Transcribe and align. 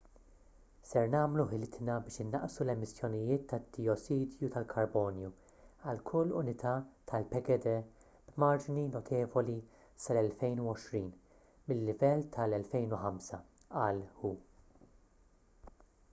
se 0.91 1.01
nagħmlu 1.15 1.43
ħilitna 1.49 1.95
biex 2.05 2.21
innaqsu 2.21 2.63
l-emissjonijiet 2.65 3.43
tad-dijossidu 3.51 4.47
tal-karbonju 4.55 5.27
għal 5.91 6.01
kull 6.11 6.33
unità 6.39 6.71
tal-pgd 7.11 7.73
b'marġni 8.31 8.85
notevoli 8.95 9.57
sal-2020 10.05 11.11
mil-livell 11.69 12.25
tal-2005 12.37 13.37
qal 13.77 14.01
hu 14.23 14.33